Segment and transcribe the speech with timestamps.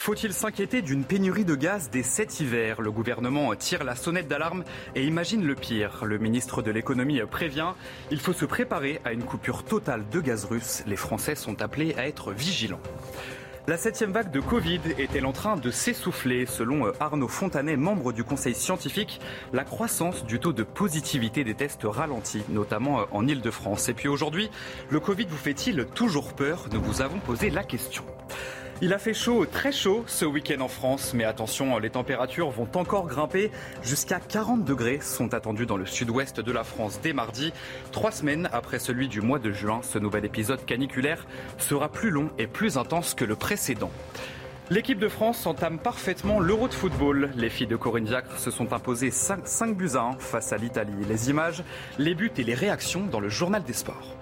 [0.00, 4.62] Faut-il s'inquiéter d'une pénurie de gaz dès cet hiver Le gouvernement tire la sonnette d'alarme
[4.94, 6.04] et imagine le pire.
[6.04, 7.72] Le ministre de l'économie prévient
[8.12, 10.84] il faut se préparer à une coupure totale de gaz russe.
[10.86, 12.80] Les Français sont appelés à être vigilants.
[13.66, 16.46] La septième vague de Covid est-elle en train de s'essouffler?
[16.46, 19.20] Selon Arnaud Fontanet, membre du conseil scientifique,
[19.52, 23.88] la croissance du taux de positivité des tests ralentit, notamment en Ile-de-France.
[23.88, 24.48] Et puis aujourd'hui,
[24.90, 26.66] le Covid vous fait-il toujours peur?
[26.72, 28.04] Nous vous avons posé la question.
[28.80, 32.68] Il a fait chaud, très chaud ce week-end en France, mais attention, les températures vont
[32.76, 33.50] encore grimper.
[33.82, 37.52] Jusqu'à 40 degrés sont attendus dans le sud-ouest de la France dès mardi.
[37.90, 41.26] Trois semaines après celui du mois de juin, ce nouvel épisode caniculaire
[41.58, 43.90] sera plus long et plus intense que le précédent.
[44.70, 47.30] L'équipe de France entame parfaitement l'Euro de football.
[47.34, 50.56] Les filles de Corinne Diacre se sont imposées 5, 5 buts à 1 face à
[50.56, 51.04] l'Italie.
[51.08, 51.64] Les images,
[51.98, 54.17] les buts et les réactions dans le journal des sports.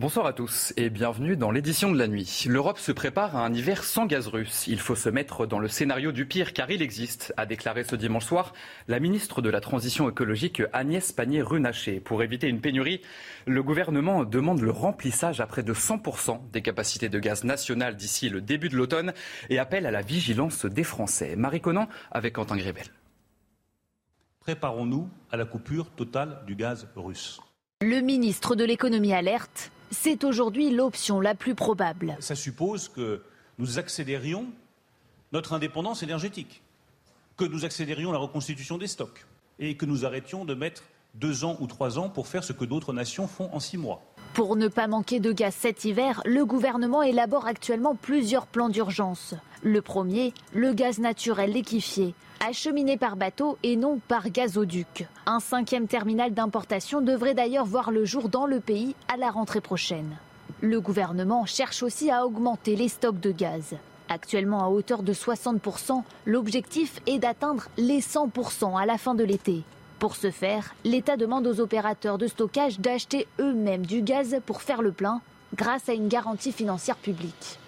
[0.00, 2.46] Bonsoir à tous et bienvenue dans l'édition de la nuit.
[2.48, 4.66] L'Europe se prépare à un hiver sans gaz russe.
[4.66, 7.96] Il faut se mettre dans le scénario du pire car il existe, a déclaré ce
[7.96, 8.54] dimanche soir
[8.88, 12.00] la ministre de la Transition écologique Agnès Pannier-Runacher.
[12.00, 13.02] Pour éviter une pénurie,
[13.44, 18.30] le gouvernement demande le remplissage à près de 100% des capacités de gaz nationales d'ici
[18.30, 19.12] le début de l'automne
[19.50, 21.36] et appelle à la vigilance des Français.
[21.36, 22.86] Marie Conan avec Quentin Grébel.
[24.40, 27.42] Préparons-nous à la coupure totale du gaz russe.
[27.82, 32.14] Le ministre de l'économie alerte c'est aujourd'hui l'option la plus probable.
[32.20, 33.22] Ça suppose que
[33.58, 34.46] nous accélérions
[35.32, 36.60] notre indépendance énergétique,
[37.38, 39.24] que nous accélérions la reconstitution des stocks
[39.58, 42.66] et que nous arrêtions de mettre deux ans ou trois ans pour faire ce que
[42.66, 44.09] d'autres nations font en six mois.
[44.34, 49.34] Pour ne pas manquer de gaz cet hiver, le gouvernement élabore actuellement plusieurs plans d'urgence.
[49.64, 55.08] Le premier, le gaz naturel liquéfié, acheminé par bateau et non par gazoduc.
[55.26, 59.60] Un cinquième terminal d'importation devrait d'ailleurs voir le jour dans le pays à la rentrée
[59.60, 60.16] prochaine.
[60.60, 63.74] Le gouvernement cherche aussi à augmenter les stocks de gaz.
[64.08, 69.64] Actuellement à hauteur de 60%, l'objectif est d'atteindre les 100% à la fin de l'été.
[70.00, 74.80] Pour ce faire, l'État demande aux opérateurs de stockage d'acheter eux-mêmes du gaz pour faire
[74.80, 75.20] le plein
[75.54, 77.58] grâce à une garantie financière publique.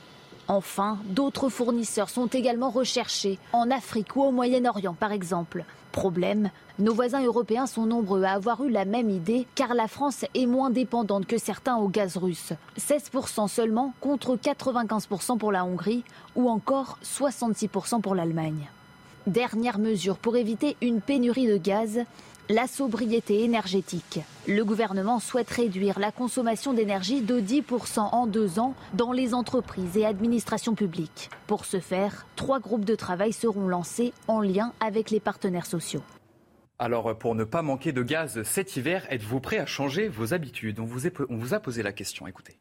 [0.48, 5.66] Enfin, d'autres fournisseurs sont également recherchés, en Afrique ou au Moyen-Orient par exemple.
[5.92, 6.48] Problème,
[6.78, 10.46] nos voisins européens sont nombreux à avoir eu la même idée car la France est
[10.46, 12.54] moins dépendante que certains au gaz russe.
[12.78, 16.02] 16% seulement contre 95% pour la Hongrie
[16.34, 18.70] ou encore 66% pour l'Allemagne.
[19.28, 22.00] Dernière mesure pour éviter une pénurie de gaz,
[22.48, 24.18] la sobriété énergétique.
[24.48, 29.96] Le gouvernement souhaite réduire la consommation d'énergie de 10% en deux ans dans les entreprises
[29.96, 31.30] et administrations publiques.
[31.46, 36.02] Pour ce faire, trois groupes de travail seront lancés en lien avec les partenaires sociaux.
[36.80, 40.80] Alors, pour ne pas manquer de gaz cet hiver, êtes-vous prêt à changer vos habitudes?
[40.80, 42.26] On vous, on vous a posé la question.
[42.26, 42.58] Écoutez.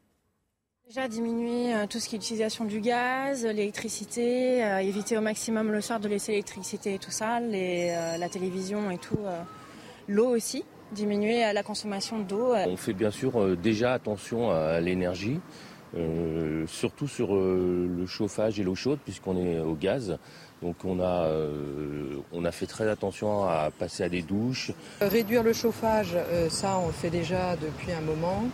[0.94, 5.72] Déjà diminuer euh, tout ce qui est l'utilisation du gaz, l'électricité, euh, éviter au maximum
[5.72, 9.16] le soir de laisser l'électricité et tout ça, les, euh, la télévision et tout,
[10.06, 12.52] l'eau aussi, diminuer la consommation d'eau.
[12.54, 15.40] On fait bien sûr déjà attention à l'énergie,
[16.66, 20.18] surtout sur le chauffage et l'eau chaude puisqu'on est au gaz.
[20.60, 21.26] Donc on a,
[22.32, 24.72] on a fait très attention à passer à des douches.
[25.00, 26.18] Réduire le chauffage,
[26.50, 28.44] ça on le fait déjà depuis un moment.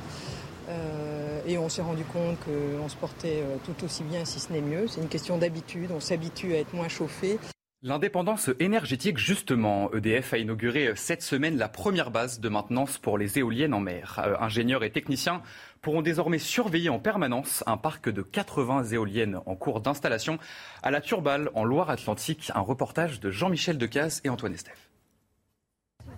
[0.69, 4.53] Euh, et on s'est rendu compte qu'on se portait euh, tout aussi bien, si ce
[4.53, 4.87] n'est mieux.
[4.87, 7.39] C'est une question d'habitude, on s'habitue à être moins chauffé.
[7.81, 13.39] L'indépendance énergétique, justement, EDF a inauguré cette semaine la première base de maintenance pour les
[13.39, 14.21] éoliennes en mer.
[14.25, 15.43] Euh, ingénieurs et techniciens
[15.81, 20.39] pourront désormais surveiller en permanence un parc de 80 éoliennes en cours d'installation
[20.83, 22.51] à la Turballe, en Loire-Atlantique.
[22.57, 24.88] Un reportage de Jean-Michel Decaze et Antoine Estève.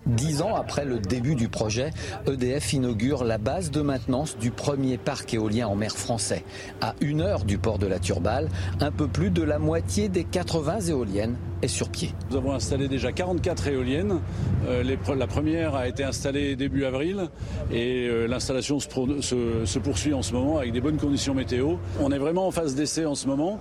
[0.07, 1.91] Dix ans après le début du projet,
[2.25, 6.43] EDF inaugure la base de maintenance du premier parc éolien en mer français.
[6.81, 8.49] À une heure du port de la Turballe,
[8.79, 12.11] un peu plus de la moitié des 80 éoliennes est sur pied.
[12.29, 14.19] Nous avons installé déjà 44 éoliennes.
[14.67, 17.29] Euh, la première a été installée début avril
[17.71, 21.75] et euh, l'installation se, poursuit en ce moment avec des bonnes conditions météo.
[21.99, 23.59] On est vraiment en phase d'essai en ce moment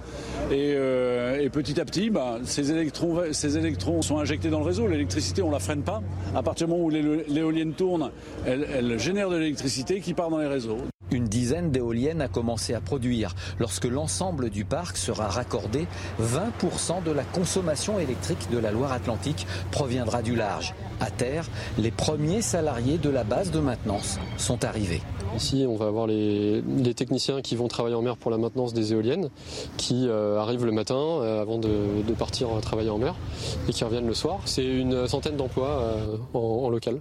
[0.50, 4.86] et, euh, petit à petit, bah, ces, électrons, ces électrons sont injectés dans le réseau.
[4.86, 6.02] L'électricité, on ne la freine pas.
[6.34, 8.10] À partir du moment où l'éolienne tourne,
[8.46, 10.78] elle, génère de l'électricité qui part dans les réseaux.
[11.10, 13.34] Une dizaine d'éoliennes a commencé à produire.
[13.58, 15.86] Lorsque l'ensemble du parc sera raccordé,
[16.20, 20.74] 20% de la consommation électrique de la Loire-Atlantique proviendra du large.
[21.00, 21.48] À terre,
[21.78, 25.00] les premiers salariés de la base de maintenance sont arrivés.
[25.36, 26.62] Ici, on va avoir les,
[26.94, 29.30] techniciens qui vont travailler en mer pour la maintenance des éoliennes,
[29.76, 33.14] qui euh, arrivent le matin euh, avant de, partir travailler en mer
[33.68, 34.40] et qui reviennent le soir.
[34.44, 37.00] C'est une centaine d'emplois euh, en, local.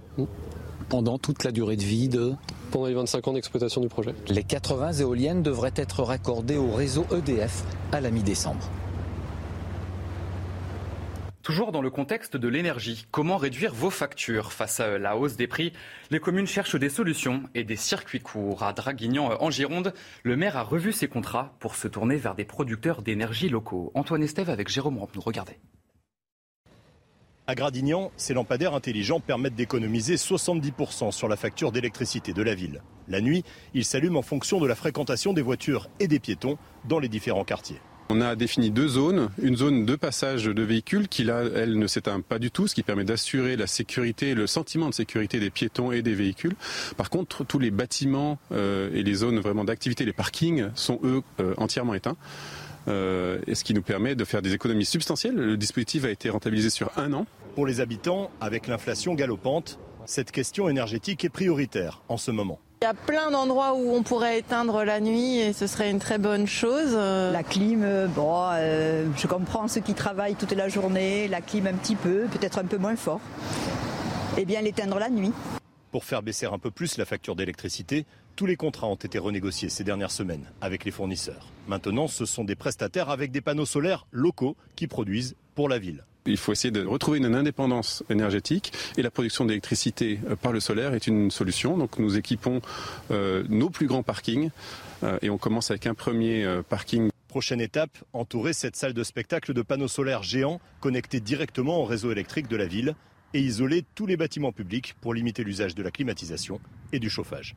[0.88, 2.32] Pendant toute la durée de vie de
[2.70, 4.14] Pendant les 25 ans d'exploitation du projet.
[4.28, 8.70] Les 80 éoliennes devraient être raccordées au réseau EDF à la mi-décembre.
[11.42, 15.48] Toujours dans le contexte de l'énergie, comment réduire vos factures face à la hausse des
[15.48, 15.72] prix?
[16.10, 18.62] Les communes cherchent des solutions et des circuits courts.
[18.62, 22.44] À Draguignan, en Gironde, le maire a revu ses contrats pour se tourner vers des
[22.44, 23.90] producteurs d'énergie locaux.
[23.94, 25.22] Antoine Estève avec Jérôme Rampenou.
[25.22, 25.58] Regardez.
[27.50, 32.80] À Gradignan, ces lampadaires intelligents permettent d'économiser 70% sur la facture d'électricité de la ville.
[33.08, 33.42] La nuit,
[33.74, 36.58] ils s'allument en fonction de la fréquentation des voitures et des piétons
[36.88, 37.80] dans les différents quartiers.
[38.08, 41.88] On a défini deux zones, une zone de passage de véhicules qui là, elle ne
[41.88, 45.50] s'éteint pas du tout, ce qui permet d'assurer la sécurité, le sentiment de sécurité des
[45.50, 46.54] piétons et des véhicules.
[46.96, 51.22] Par contre, tous les bâtiments euh, et les zones vraiment d'activité, les parkings, sont eux
[51.40, 52.16] euh, entièrement éteints.
[52.88, 55.34] Euh, et ce qui nous permet de faire des économies substantielles.
[55.34, 57.26] Le dispositif a été rentabilisé sur un an.
[57.54, 62.58] Pour les habitants, avec l'inflation galopante, cette question énergétique est prioritaire en ce moment.
[62.82, 65.98] Il y a plein d'endroits où on pourrait éteindre la nuit et ce serait une
[65.98, 66.94] très bonne chose.
[66.94, 71.66] La clim, euh, bon, euh, je comprends ceux qui travaillent toute la journée, la clim
[71.66, 73.20] un petit peu, peut-être un peu moins fort.
[74.38, 75.32] Et eh bien l'éteindre la nuit.
[75.90, 78.06] Pour faire baisser un peu plus la facture d'électricité,
[78.36, 81.48] tous les contrats ont été renégociés ces dernières semaines avec les fournisseurs.
[81.68, 86.04] Maintenant, ce sont des prestataires avec des panneaux solaires locaux qui produisent pour la ville.
[86.26, 90.60] Il faut essayer de retrouver une indépendance énergétique et la production d'électricité euh, par le
[90.60, 91.78] solaire est une solution.
[91.78, 92.60] Donc nous équipons
[93.10, 94.50] euh, nos plus grands parkings
[95.02, 97.10] euh, et on commence avec un premier parking.
[97.28, 102.10] Prochaine étape, entourer cette salle de spectacle de panneaux solaires géants connectés directement au réseau
[102.10, 102.94] électrique de la ville
[103.32, 106.60] et isoler tous les bâtiments publics pour limiter l'usage de la climatisation
[106.92, 107.54] et du chauffage.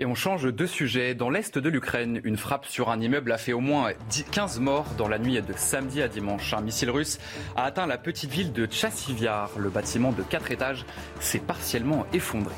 [0.00, 1.14] Et on change de sujet.
[1.14, 3.92] Dans l'est de l'Ukraine, une frappe sur un immeuble a fait au moins
[4.32, 6.52] 15 morts dans la nuit de samedi à dimanche.
[6.52, 7.20] Un missile russe
[7.54, 9.52] a atteint la petite ville de Tchassiviar.
[9.56, 10.84] Le bâtiment de 4 étages
[11.20, 12.56] s'est partiellement effondré.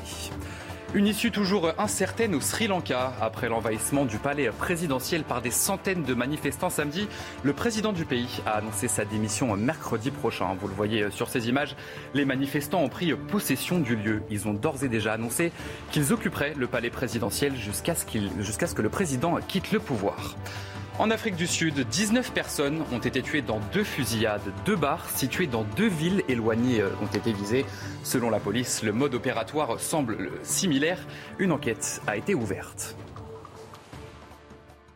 [0.93, 3.11] Une issue toujours incertaine au Sri Lanka.
[3.21, 7.09] Après l'envahissement du palais présidentiel par des centaines de manifestants samedi,
[7.43, 10.55] le président du pays a annoncé sa démission mercredi prochain.
[10.59, 11.75] Vous le voyez sur ces images,
[12.13, 14.23] les manifestants ont pris possession du lieu.
[14.29, 15.51] Ils ont d'ores et déjà annoncé
[15.91, 20.37] qu'ils occuperaient le palais présidentiel jusqu'à ce, ce que le président quitte le pouvoir.
[20.99, 24.41] En Afrique du Sud, 19 personnes ont été tuées dans deux fusillades.
[24.65, 27.65] Deux bars situés dans deux villes éloignées euh, ont été visées.
[28.03, 30.97] Selon la police, le mode opératoire semble similaire.
[31.37, 32.95] Une enquête a été ouverte.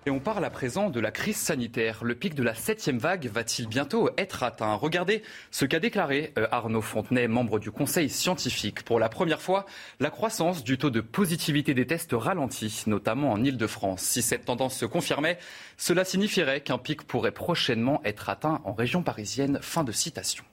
[0.08, 2.04] Et on parle à présent de la crise sanitaire.
[2.04, 4.74] Le pic de la septième vague va-t-il bientôt être atteint?
[4.74, 5.22] Regardez
[5.52, 8.82] ce qu'a déclaré euh, Arnaud Fontenay, membre du Conseil scientifique.
[8.82, 9.68] Pour la première fois,
[10.00, 14.02] la croissance du taux de positivité des tests ralentit, notamment en Ile-de-France.
[14.02, 15.38] Si cette tendance se confirmait,
[15.78, 19.60] cela signifierait qu'un pic pourrait prochainement être atteint en région parisienne.
[19.62, 20.44] Fin de citation.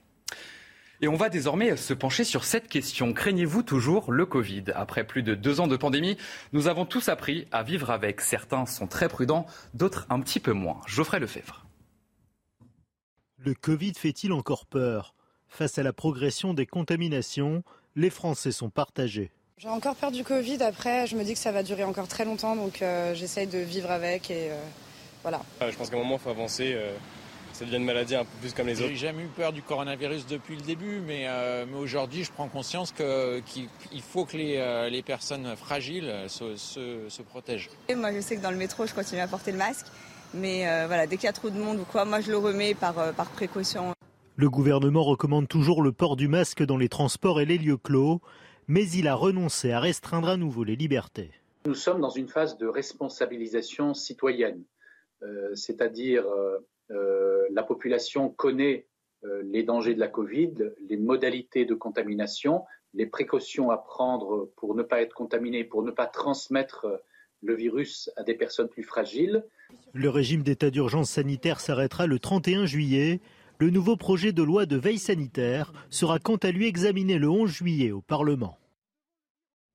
[1.00, 3.12] Et on va désormais se pencher sur cette question.
[3.12, 4.64] Craignez-vous toujours le Covid?
[4.74, 6.16] Après plus de deux ans de pandémie,
[6.52, 8.20] nous avons tous appris à vivre avec.
[8.20, 10.80] Certains sont très prudents, d'autres un petit peu moins.
[10.86, 11.64] Geoffrey Lefebvre.
[13.36, 15.14] Le Covid fait-il encore peur?
[15.46, 17.62] Face à la progression des contaminations,
[17.94, 19.30] les Français sont partagés.
[19.56, 20.62] J'ai encore peur du Covid.
[20.64, 23.58] Après, je me dis que ça va durer encore très longtemps, donc euh, j'essaye de
[23.58, 24.60] vivre avec et euh,
[25.22, 25.40] voilà.
[25.60, 26.74] je pense qu'à un moment, il faut avancer.
[26.74, 26.92] Euh,
[27.58, 28.90] ça devient une maladie un peu plus comme les autres.
[28.90, 32.92] J'ai jamais eu peur du coronavirus depuis le début, mais, euh, aujourd'hui, je prends conscience
[32.92, 37.68] qu'il faut que les, euh, personnes fragiles se, protègent.
[37.96, 39.86] moi, je sais que dans le métro, je continue à porter le masque,
[40.34, 42.38] mais euh, voilà, dès qu'il y a trop de monde ou quoi, moi, je le
[42.38, 43.92] remets par, par précaution.
[44.36, 48.20] Le gouvernement recommande toujours le port du masque dans les transports et les lieux clos,
[48.68, 51.32] mais il a renoncé à restreindre à nouveau les libertés.
[51.66, 54.62] Nous sommes dans une phase de responsabilisation citoyenne,
[55.54, 56.58] c'est-à-dire euh,
[56.90, 58.88] la population connaît
[59.24, 60.54] euh, les dangers de la Covid,
[60.88, 62.64] les modalités de contamination,
[62.94, 66.96] les précautions à prendre pour ne pas être contaminé, pour ne pas transmettre euh,
[67.42, 69.44] le virus à des personnes plus fragiles.
[69.92, 73.20] Le régime d'état d'urgence sanitaire s'arrêtera le 31 juillet.
[73.58, 77.50] Le nouveau projet de loi de veille sanitaire sera quant à lui examiné le 11
[77.50, 78.56] juillet au Parlement.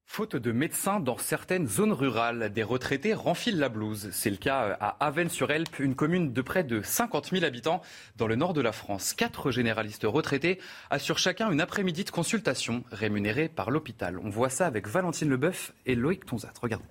[0.05, 4.09] Faute de médecins dans certaines zones rurales, des retraités renfilent la blouse.
[4.11, 7.81] C'est le cas à Avennes-sur-Elpe, une commune de près de 50 000 habitants
[8.17, 9.13] dans le nord de la France.
[9.13, 10.59] Quatre généralistes retraités
[10.91, 14.19] assurent chacun une après-midi de consultation rémunérée par l'hôpital.
[14.19, 16.53] On voit ça avec Valentine Leboeuf et Loïc Tonzat.
[16.61, 16.85] Regardez.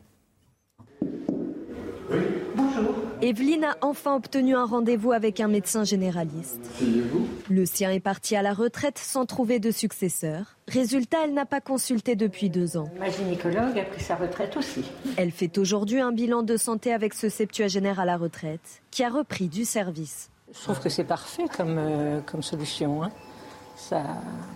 [3.22, 6.60] Evelyne a enfin obtenu un rendez-vous avec un médecin généraliste.
[7.48, 10.56] Le sien est parti à la retraite sans trouver de successeur.
[10.66, 12.88] Résultat, elle n'a pas consulté depuis deux ans.
[12.98, 14.82] Ma gynécologue a pris sa retraite aussi.
[15.16, 19.08] Elle fait aujourd'hui un bilan de santé avec ce septuagénaire à la retraite, qui a
[19.08, 20.28] repris du service.
[20.52, 23.04] Je trouve que c'est parfait comme, euh, comme solution.
[23.04, 23.10] Hein.
[23.76, 24.02] Ça,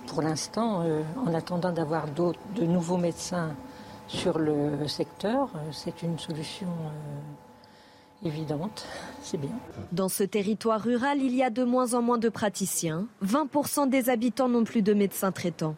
[0.08, 3.54] pour l'instant, euh, en attendant d'avoir de nouveaux médecins
[4.08, 6.66] sur le secteur, euh, c'est une solution
[8.24, 8.86] évidente.
[9.22, 9.50] C'est bien.
[9.92, 13.06] Dans ce territoire rural, il y a de moins en moins de praticiens.
[13.24, 15.76] 20% des habitants n'ont plus de médecins traitants.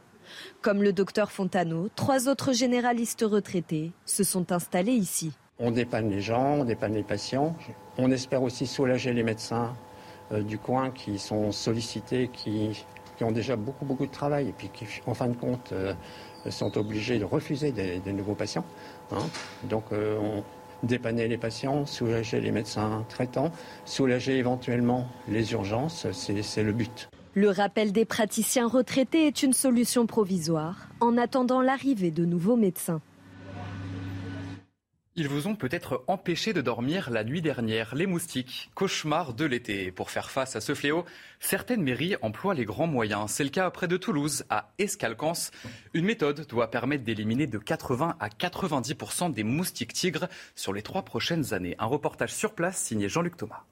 [0.61, 5.33] Comme le docteur Fontano, trois autres généralistes retraités se sont installés ici.
[5.59, 7.57] On dépanne les gens, on dépanne les patients.
[7.97, 9.75] On espère aussi soulager les médecins
[10.33, 12.85] euh, du coin qui sont sollicités, qui,
[13.21, 15.95] ont déjà beaucoup, beaucoup de travail et puis qui, en fin de compte, euh,
[16.51, 18.65] sont obligés de refuser des, nouveaux patients.
[19.11, 19.27] Hein.
[19.65, 20.45] Donc, euh, on,
[20.83, 23.53] dépanner les patients, soulager les médecins traitants,
[23.85, 27.09] soulager éventuellement les urgences, c'est le but.
[27.35, 33.01] Le rappel des praticiens retraités est une solution provisoire en attendant l'arrivée de nouveaux médecins.
[35.21, 37.97] Ils vous ont peut-être empêché de dormir la nuit dernière.
[37.97, 39.91] Les moustiques, cauchemar de l'été.
[39.91, 41.05] Pour faire face à ce fléau,
[41.41, 43.29] certaines mairies emploient les grands moyens.
[43.33, 45.51] C'est le cas près de Toulouse, à Escalcance.
[45.93, 51.03] Une méthode doit permettre d'éliminer de 80 à 90% des moustiques tigres sur les trois
[51.03, 51.75] prochaines années.
[51.81, 53.65] Un reportage sur place signé Jean-Luc Thomas.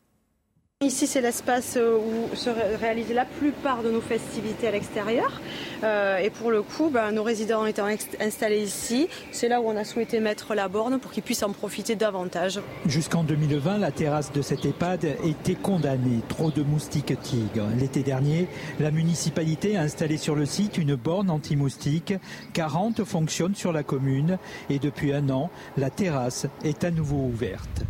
[0.84, 5.40] Ici, c'est l'espace euh, où se réalisent la plupart de nos festivités à l'extérieur.
[5.82, 7.86] Euh, et pour le coup, ben, nos résidents étant
[8.20, 11.52] installés ici, c'est là où on a souhaité mettre la borne pour qu'ils puissent en
[11.52, 12.60] profiter davantage.
[12.84, 16.20] Jusqu'en 2020, la terrasse de cette EHPAD était condamnée.
[16.28, 17.68] Trop de moustiques tigres.
[17.80, 18.46] L'été dernier,
[18.78, 22.12] la municipalité a installé sur le site une borne anti-moustiques.
[22.52, 24.36] 40 fonctionnent sur la commune.
[24.68, 27.86] Et depuis un an, la terrasse est à nouveau ouverte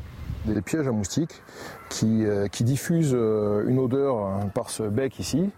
[0.54, 1.42] des pièges à moustiques
[1.88, 5.50] qui, euh, diffusent euh, une odeur hein, par ce bec ici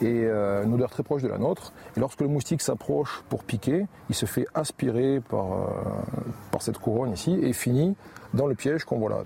[0.00, 1.72] et euh, une odeur très proche de la nôtre.
[1.96, 5.68] Lorsque le moustique s'approche pour piquer, il se fait aspirer par,
[6.50, 7.96] par cette couronne ici et finit
[8.34, 9.22] dans le piège qu'on voit là.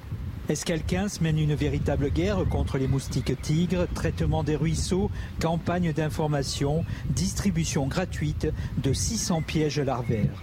[0.48, 7.86] Escalquins mène une véritable guerre contre les moustiques tigres, traitement des ruisseaux, campagne d'information, distribution
[7.86, 10.42] gratuite de 600 pièges larvaires?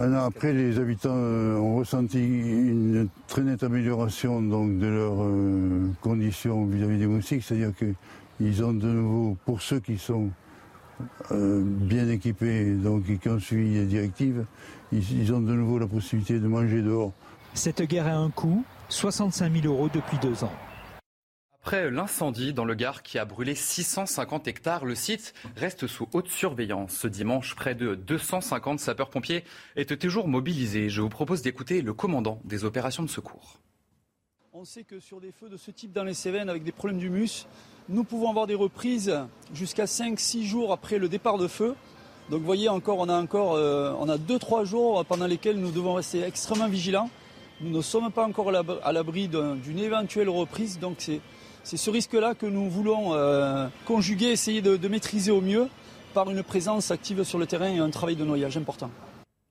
[0.00, 5.22] Un an après, les habitants euh, ont ressenti une très nette amélioration donc, de leurs
[5.24, 10.28] euh, conditions vis-à-vis des moustiques, c'est-à-dire qu'ils ont de nouveau, pour ceux qui sont
[11.32, 14.44] euh, bien équipés donc, et qui ont suivi les directives,
[14.92, 17.12] ils ont de nouveau la possibilité de manger dehors.
[17.54, 20.52] Cette guerre a un coût, 65 000 euros depuis deux ans.
[21.68, 26.28] Après l'incendie dans le Gard qui a brûlé 650 hectares, le site reste sous haute
[26.28, 26.94] surveillance.
[26.94, 29.44] Ce dimanche, près de 250 sapeurs-pompiers
[29.76, 30.88] étaient toujours mobilisés.
[30.88, 33.58] Je vous propose d'écouter le commandant des opérations de secours.
[34.54, 36.98] On sait que sur des feux de ce type dans les Cévennes avec des problèmes
[36.98, 37.46] d'humus,
[37.90, 39.14] nous pouvons avoir des reprises
[39.52, 41.74] jusqu'à 5-6 jours après le départ de feu.
[42.30, 45.70] Donc vous voyez encore, on a encore euh, on a 2-3 jours pendant lesquels nous
[45.70, 47.10] devons rester extrêmement vigilants.
[47.60, 51.20] Nous ne sommes pas encore à l'abri d'une éventuelle reprise, donc c'est
[51.64, 55.68] ce risque-là que nous voulons euh, conjuguer, essayer de, maîtriser au mieux
[56.14, 58.90] par une présence active sur le terrain et un travail de noyage important.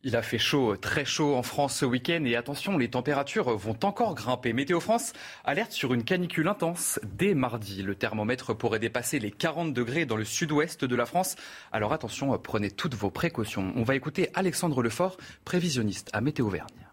[0.04, 3.78] Il a fait chaud, très chaud en France ce week-end et attention, les températures vont
[3.84, 4.54] encore grimper.
[4.54, 7.82] Météo France alerte sur une canicule intense dès mardi.
[7.82, 11.36] Le thermomètre pourrait dépasser les 40 degrés dans le sud-ouest de la France.
[11.72, 13.74] Alors attention, prenez toutes vos précautions.
[13.76, 16.87] On va écouter Alexandre Lefort, prévisionniste à Météo Vergne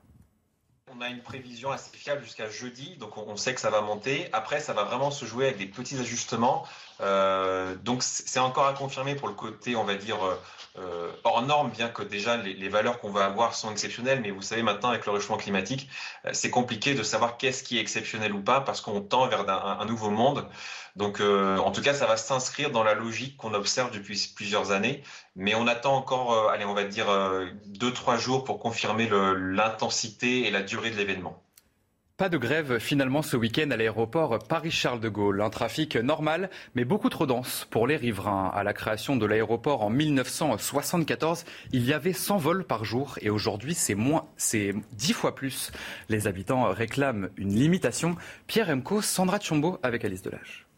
[0.96, 4.28] on a une prévision assez fiable jusqu'à jeudi, donc on, sait que ça va monter.
[4.32, 6.66] Après, ça va vraiment se jouer avec des petits ajustements.
[7.00, 10.40] Euh, donc c'est encore à confirmer pour le côté, on va dire, euh,
[10.78, 14.20] euh, hors norme, bien que déjà les, valeurs qu'on va avoir sont exceptionnelles.
[14.20, 15.88] Mais vous savez, maintenant, avec le réchauffement climatique,
[16.32, 19.84] c'est compliqué de savoir qu'est-ce qui est exceptionnel ou pas, parce qu'on tend vers un,
[19.86, 20.48] nouveau monde.
[20.96, 25.02] Donc, en tout cas, ça va s'inscrire dans la logique qu'on observe depuis plusieurs années.
[25.36, 27.06] Mais on attend encore, allez, on va dire,
[27.66, 31.43] deux, trois jours pour confirmer l'intensité et la durée de l'événement.
[32.16, 35.42] Pas de grève finalement ce week-end à l'aéroport Paris-Charles de Gaulle.
[35.42, 38.52] Un trafic normal, mais beaucoup trop dense pour les riverains.
[38.54, 43.30] À la création de l'aéroport en 1974, il y avait 100 vols par jour et
[43.30, 45.72] aujourd'hui c'est moins, c'est 10 fois plus.
[46.08, 48.14] Les habitants réclament une limitation.
[48.46, 50.68] Pierre Emco, Sandra Tchombo avec Alice Delage.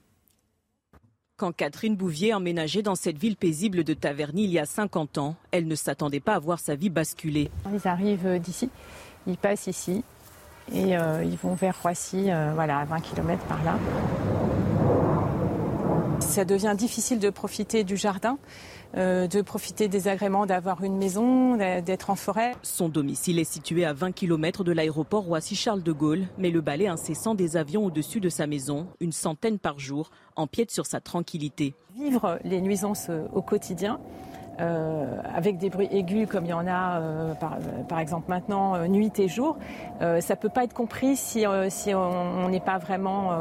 [1.37, 5.37] Quand Catherine Bouvier emménageait dans cette ville paisible de Taverny il y a 50 ans,
[5.51, 7.51] elle ne s'attendait pas à voir sa vie basculer.
[7.71, 8.71] Ils arrivent d'ici,
[9.27, 10.03] ils passent ici,
[10.73, 13.75] et euh, ils vont vers Roissy, euh, voilà, à 20 km par là.
[16.21, 18.39] Ça devient difficile de profiter du jardin.
[18.97, 22.53] Euh, de profiter des agréments d'avoir une maison, d'être en forêt.
[22.63, 26.87] Son domicile est situé à 20 km de l'aéroport Roissy-Charles de Gaulle, mais le balai
[26.87, 31.75] incessant des avions au-dessus de sa maison, une centaine par jour, empiète sur sa tranquillité.
[31.95, 34.01] Vivre les nuisances au quotidien,
[34.61, 37.35] euh, avec des bruits aigus comme il y en a euh,
[37.89, 39.59] par, exemple maintenant euh, nuit et jour,
[40.21, 43.33] ça peut pas être compris si, si on n'est pas vraiment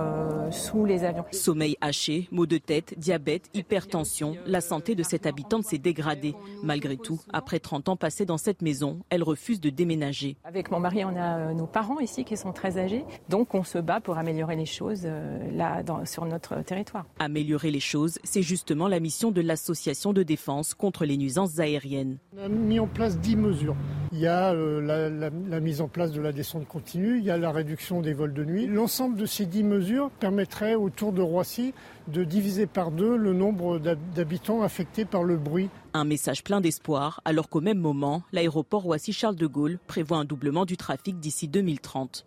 [0.51, 1.25] sous les avions.
[1.31, 6.33] Sommeil haché, maux de tête, diabète, hypertension, la santé de cette habitante s'est dégradée.
[6.63, 10.37] Malgré tout, après 30 ans passés dans cette maison, elle refuse de déménager.
[10.45, 13.77] Avec mon mari, on a nos parents ici qui sont très âgés, donc on se
[13.77, 15.07] bat pour améliorer les choses
[15.51, 17.05] là dans, sur notre territoire.
[17.19, 22.17] Améliorer les choses, c'est justement la mission de l'association de défense contre les nuisances aériennes.
[22.37, 23.75] On a mis en place 10 mesures.
[24.11, 25.19] Il y a euh,
[25.49, 28.33] la, mise en place de la descente continue, il y a la réduction des vols
[28.33, 28.67] de nuit.
[28.67, 31.73] L'ensemble de ces 10 mesures permettrait autour de Roissy
[32.07, 35.69] de diviser par deux le nombre d'habitants affectés par le bruit.
[35.93, 40.65] Un message plein d'espoir, alors qu'au même moment, l'aéroport Roissy-Charles de Gaulle prévoit un doublement
[40.65, 42.25] du trafic d'ici 2030.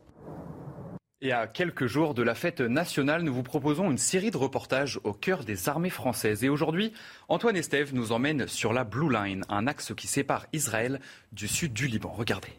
[1.21, 5.01] Et à quelques jours de la fête nationale, nous vous proposons une série de reportages
[5.03, 6.45] au cœur des armées françaises.
[6.45, 6.93] Et aujourd'hui,
[7.29, 11.01] Antoine Estève nous emmène sur la Blue Line, un axe qui sépare Israël
[11.33, 12.15] du sud du Liban.
[12.17, 12.53] Regardez.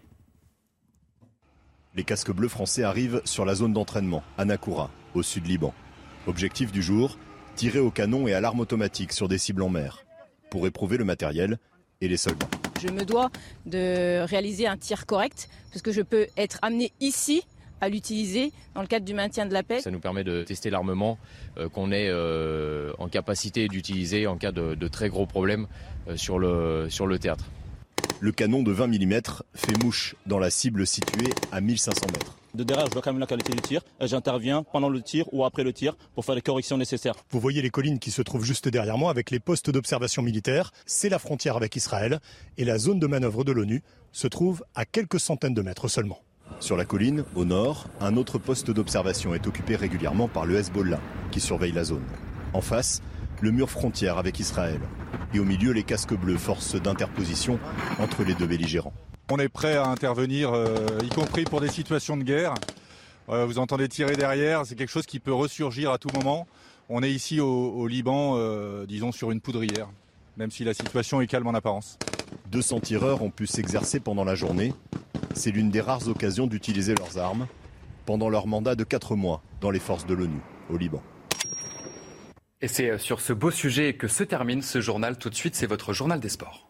[1.95, 5.73] Les casques bleus français arrivent sur la zone d'entraînement, à Nakoura, au sud Liban.
[6.27, 7.17] Objectif du jour,
[7.55, 10.03] tirer au canon et à l'arme automatique sur des cibles en mer,
[10.51, 11.59] pour éprouver le matériel
[12.01, 12.49] et les soldats.
[12.81, 13.31] Je me dois
[13.65, 17.45] de réaliser un tir correct, parce que je peux être amené ici
[17.81, 19.81] à l'utiliser dans le cadre du maintien de la paix.
[19.81, 21.17] Ça nous permet de tester l'armement
[21.57, 25.67] euh, qu'on est euh, en capacité d'utiliser en cas de, très gros problèmes
[26.07, 27.45] euh, sur, le, sur le théâtre.
[28.21, 29.21] Le canon de 20 mm
[29.53, 32.35] fait mouche dans la cible située à 1500 mètres.
[32.55, 33.81] De derrière, je vois quand même la qualité du tir.
[34.01, 37.13] J'interviens pendant le tir ou après le tir pour faire les corrections nécessaires.
[37.29, 40.71] Vous voyez les collines qui se trouvent juste derrière moi avec les postes d'observation militaire.
[40.85, 42.19] C'est la frontière avec Israël
[42.57, 46.19] et la zone de manœuvre de l'ONU se trouve à quelques centaines de mètres seulement.
[46.59, 50.99] Sur la colline, au nord, un autre poste d'observation est occupé régulièrement par le Hezbollah,
[51.31, 52.03] qui surveille la zone.
[52.53, 53.01] En face,
[53.41, 54.81] le mur frontière avec Israël.
[55.33, 57.59] Et au milieu, les casques bleus, force d'interposition
[57.99, 58.93] entre les deux belligérants.
[59.31, 62.55] On est prêt à intervenir, euh, y compris pour des situations de guerre.
[63.29, 66.47] Euh, vous entendez tirer derrière, c'est quelque chose qui peut ressurgir à tout moment.
[66.89, 69.87] On est ici au, Liban, euh, disons, sur une poudrière,
[70.37, 71.99] même si la situation est calme en apparence.
[72.51, 74.73] 200 tireurs ont pu s'exercer pendant la journée.
[75.33, 77.47] C'est l'une des rares occasions d'utiliser leurs armes
[78.05, 80.39] pendant leur mandat de 4 mois dans les forces de l'ONU
[80.69, 81.01] au Liban.
[82.61, 85.17] Et c'est sur ce beau sujet que se termine ce journal.
[85.17, 86.68] Tout de suite, c'est votre journal des sports.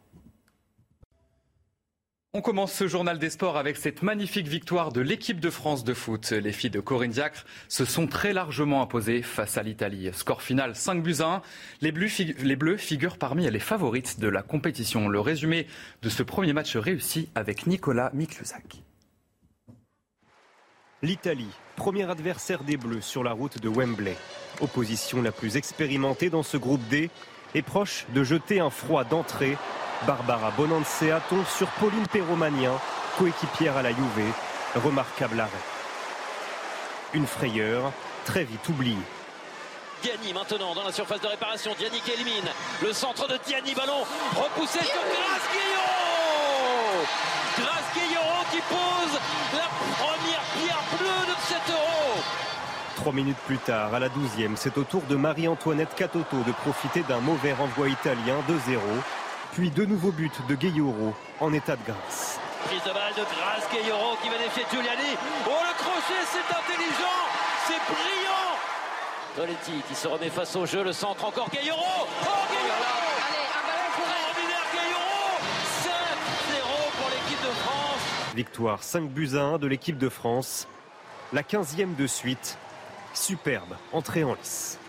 [2.36, 5.96] On commence ce journal des sports avec cette magnifique victoire de l'équipe de France de
[5.96, 6.30] foot.
[6.30, 10.12] Les filles de Corinne Diacre se sont très largement imposées face à l'Italie.
[10.14, 11.42] Score final 5 buts à 1.
[11.82, 15.10] Les Bleus, figurent parmi les favorites de la compétition.
[15.10, 15.66] Le résumé
[16.04, 18.84] de ce premier match réussi avec Nicolas Miklusak.
[21.02, 24.16] L'Italie, premier adversaire des Bleus sur la route de Wembley.
[24.62, 27.10] Opposition la plus expérimentée dans ce groupe D,
[27.56, 29.58] est proche de jeter un froid d'entrée
[30.08, 32.74] Barbara Bonancea tombe sur Pauline Perromanien,
[33.18, 34.32] coéquipière à la Juve.
[34.76, 35.52] Remarquable arrêt.
[37.14, 37.92] Une frayeur
[38.26, 38.96] très vite oubliée.
[40.02, 41.72] Diani maintenant dans la surface de réparation.
[41.78, 42.48] Diani qui élimine.
[42.82, 45.50] Le centre de Diani, ballon repoussé sur Grace
[47.58, 47.90] Grace
[48.52, 49.20] qui pose
[49.54, 52.22] la première pierre bleue de cet euro.
[52.96, 57.02] Trois minutes plus tard, à la douzième, c'est au tour de Marie-Antoinette Catoto de profiter
[57.02, 58.80] d'un mauvais renvoi italien 2-0
[59.54, 62.40] puis deux nouveaux buts de Gayoro en état de grâce.
[62.66, 65.16] Prise de balle de grâce, Gayoro qui va défier Giuliani.
[65.48, 67.20] Oh le crochet, c'est intelligent,
[67.68, 68.56] c'est brillant.
[69.36, 71.80] Toletti qui se remet face au jeu, le centre encore Gayoro.
[71.80, 72.90] Oh Gayoro
[73.28, 73.90] Allez, un ballon
[74.74, 75.40] Gayoro
[75.84, 78.36] 5-0 pour l'équipe de France.
[78.36, 80.68] Victoire 5 buts à 1 de l'équipe de France.
[81.32, 82.58] La 15e de suite.
[83.14, 84.80] Superbe entrée en lice.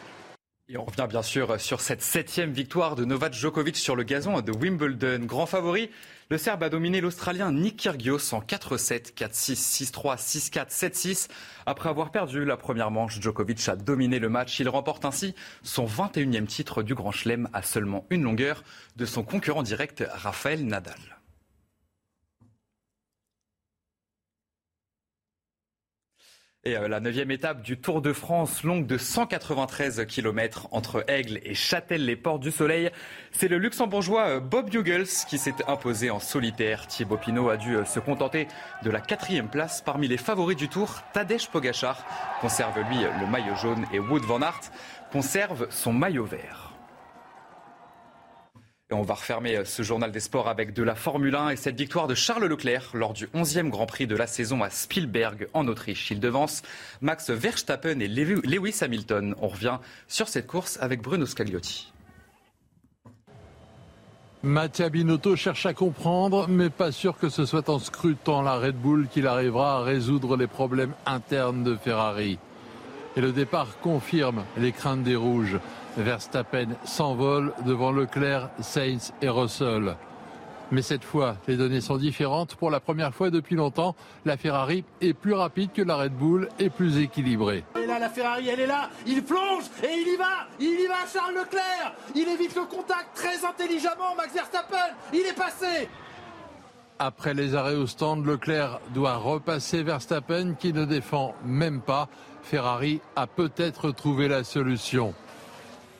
[0.72, 4.40] Et on revient bien sûr sur cette septième victoire de Novak Djokovic sur le gazon
[4.40, 5.24] de Wimbledon.
[5.24, 5.90] Grand favori,
[6.28, 11.28] le Serbe a dominé l'Australien Nick Kyrgios en 4-7, 4-6, 6-3, 6-4, 7-6.
[11.66, 14.60] Après avoir perdu la première manche, Djokovic a dominé le match.
[14.60, 18.62] Il remporte ainsi son 21e titre du Grand Chelem à seulement une longueur
[18.94, 21.19] de son concurrent direct Rafael Nadal.
[26.66, 31.40] Et euh, la neuvième étape du Tour de France, longue de 193 km entre Aigle
[31.42, 32.90] et Châtel-les-Portes du Soleil,
[33.32, 36.86] c'est le luxembourgeois euh, Bob Bugles qui s'est imposé en solitaire.
[36.86, 38.46] Thibaut Pinot a dû euh, se contenter
[38.82, 41.00] de la quatrième place parmi les favoris du Tour.
[41.14, 42.04] Tadej Pogachar
[42.42, 44.70] conserve lui le maillot jaune et Wood van Aert
[45.10, 46.69] conserve son maillot vert.
[48.92, 51.76] On va refermer euh, ce journal des sports avec de la Formule 1 et cette
[51.76, 55.68] victoire de Charles Leclerc lors du 11e Grand Prix de la saison à Spielberg en
[55.68, 56.10] Autriche.
[56.10, 56.62] Il devance
[57.00, 59.36] Max Verstappen et Lewis Hamilton.
[59.40, 61.92] On revient sur cette course avec Bruno Scagliotti.
[64.42, 68.76] Mattia Binotto cherche à comprendre, mais pas sûr que ce soit en scrutant la Red
[68.76, 72.38] Bull qu'il arrivera à résoudre les problèmes internes de Ferrari.
[73.16, 75.58] Et le départ confirme les craintes des rouges.
[75.96, 79.96] Verstappen s'envole devant Leclerc, Sainz et Russell.
[80.72, 82.54] Mais cette fois, les données sont différentes.
[82.54, 86.48] Pour la première fois depuis longtemps, la Ferrari est plus rapide que la Red Bull
[86.60, 87.64] et plus équilibrée.
[87.76, 88.88] Et là, la Ferrari, elle est là.
[89.04, 90.46] Il plonge et il y va.
[90.60, 91.92] Il y va, Charles Leclerc.
[92.14, 94.14] Il évite le contact très intelligemment.
[94.16, 95.88] Max Verstappen, il est passé.
[97.02, 102.10] Après les arrêts au stand, Leclerc doit repasser Verstappen qui ne défend même pas.
[102.42, 105.14] Ferrari a peut-être trouvé la solution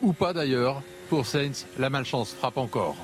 [0.03, 0.83] ou pas d'ailleurs.
[1.09, 2.97] Pour Sainz, la malchance frappe encore.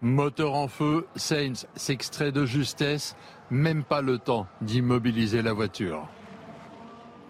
[0.00, 3.16] Moteur en feu, Sainz s'extrait de justesse,
[3.50, 6.06] même pas le temps d'immobiliser la voiture.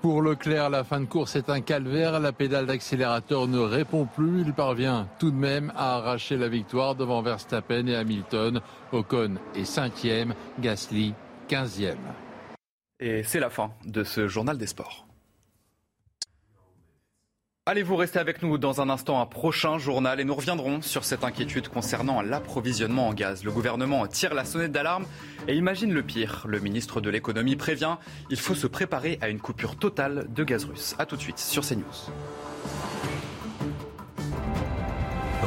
[0.02, 2.20] Pour Leclerc, la fin de course est un calvaire.
[2.20, 4.42] La pédale d'accélérateur ne répond plus.
[4.42, 8.60] Il parvient tout de même à arracher la victoire devant Verstappen et Hamilton.
[8.92, 11.14] Ocon est cinquième, Gasly
[11.48, 11.98] quinzième.
[13.00, 15.05] Et c'est la fin de ce journal des sports.
[17.68, 21.24] Allez-vous rester avec nous dans un instant, un prochain journal, et nous reviendrons sur cette
[21.24, 23.42] inquiétude concernant l'approvisionnement en gaz.
[23.42, 25.04] Le gouvernement tire la sonnette d'alarme
[25.48, 26.44] et imagine le pire.
[26.46, 27.96] Le ministre de l'économie prévient,
[28.30, 30.94] il faut se préparer à une coupure totale de gaz russe.
[31.00, 31.82] A tout de suite sur CNews.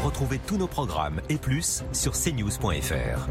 [0.04, 3.30] Retrouvez tous nos programmes et plus sur cnews.fr.